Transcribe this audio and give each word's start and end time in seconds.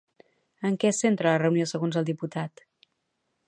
En 0.67 0.73
que 0.79 0.87
es 0.91 0.99
centra 1.03 1.29
la 1.33 1.41
reunió 1.43 1.69
segons 1.73 1.99
el 2.01 2.11
diputat? 2.11 2.65